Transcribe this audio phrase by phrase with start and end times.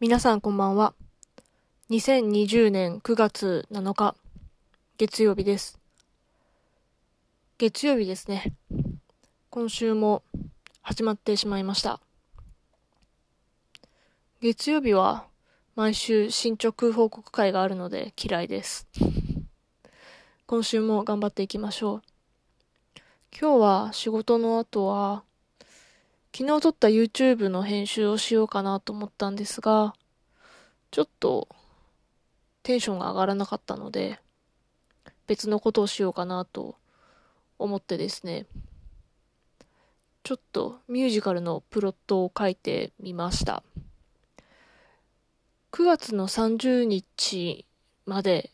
[0.00, 0.92] 皆さんこんばんは。
[1.90, 4.16] 2020年9月7日、
[4.98, 5.78] 月曜日です。
[7.58, 8.54] 月曜日ですね。
[9.50, 10.24] 今週も
[10.82, 12.00] 始まってしまいました。
[14.42, 15.26] 月曜日は
[15.76, 18.88] 毎週進捗報告会があるので嫌いです。
[20.46, 22.02] 今週も頑張っていきましょう。
[23.40, 25.22] 今日は仕事の後は、
[26.36, 29.94] 昨日撮った YouTube の編集をしようかなと思ったんですが、
[30.90, 31.46] ちょっと
[32.64, 34.18] テンションが上がらなかったので、
[35.28, 36.74] 別のことをしようかなと
[37.56, 38.46] 思ってですね、
[40.24, 43.62] ちょっとミュージカルのプロットを書いてみました。
[45.70, 47.64] 9月の30日
[48.06, 48.50] まで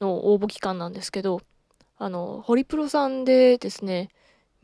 [0.00, 1.42] の応募期間なんですけど、
[1.96, 4.08] あの、ホリプロさんでですね、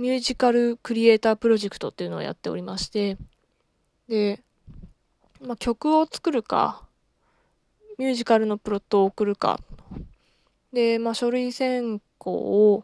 [0.01, 3.19] ミュージカルクリエイタープロジェクトっていうのをやっておりまして、
[4.09, 4.43] で、
[5.43, 6.87] まあ、曲を作るか、
[7.99, 9.61] ミュージカルのプロットを送るか、
[10.73, 12.83] で、まあ、書類選考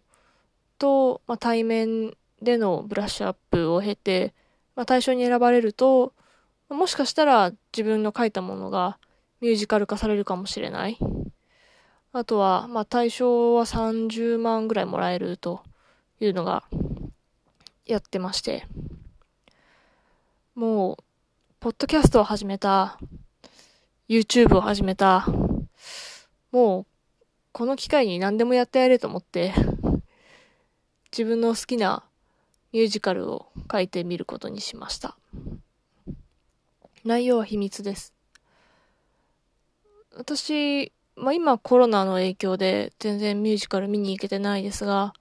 [0.78, 4.34] と、まあ、対面でのブラッシュアップを経て、
[4.74, 6.12] まあ、対象に選ばれると、
[6.68, 8.98] もしかしたら自分の書いたものが
[9.40, 10.98] ミュージカル化されるかもしれない。
[12.12, 15.62] あとは、まあ、対象は30万ぐらいもらえると
[16.20, 16.64] いうのが
[17.86, 18.66] やってまして。
[20.54, 20.96] もう、
[21.60, 22.98] ポッドキャストを始めた、
[24.08, 25.26] YouTube を始めた、
[26.50, 26.86] もう、
[27.52, 29.54] この機会に何でもやってやれと思って、
[31.12, 32.04] 自分の好きな
[32.72, 35.16] ミュージカルを書いてみることにしました。
[37.04, 38.12] 内容は秘密です。
[40.16, 45.14] 私、まあ、今コロナの影響で全然ミュージカル見に行けてないですが、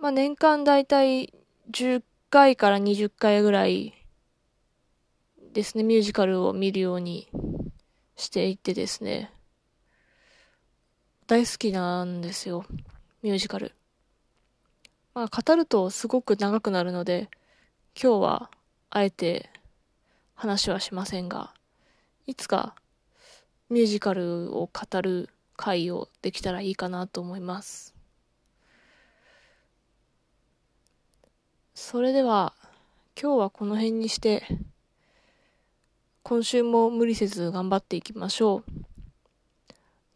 [0.00, 1.32] まあ、年間だいたい
[1.70, 3.94] 10回から20回ぐらい
[5.52, 7.28] ですね、ミュージカルを見るように
[8.14, 9.32] していってですね、
[11.26, 12.66] 大好きなんですよ、
[13.22, 13.72] ミュージカル。
[15.14, 17.30] まあ、語るとすごく長くなるので、
[18.00, 18.50] 今日は
[18.90, 19.48] あえて
[20.34, 21.54] 話はしませんが、
[22.26, 22.74] いつか
[23.70, 27.95] ミュージカルを語る回をできたらいいかなと思います。
[31.88, 32.52] それでは、
[33.16, 34.42] 今日はこの辺にして、
[36.24, 38.72] 今週も無理せず頑張っていきましょう。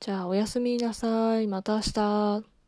[0.00, 1.47] じゃあおやすみなさい。
[1.47, 2.59] また明日。